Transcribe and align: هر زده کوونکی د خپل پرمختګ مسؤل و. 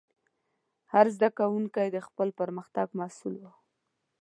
هر 0.93 1.05
زده 1.15 1.29
کوونکی 1.39 1.87
د 1.91 1.97
خپل 2.07 2.27
پرمختګ 2.39 2.87
مسؤل 3.01 3.33
و. 3.41 3.43